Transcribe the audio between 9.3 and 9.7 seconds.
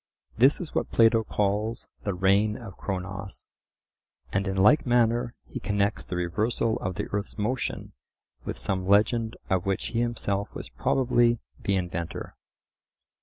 of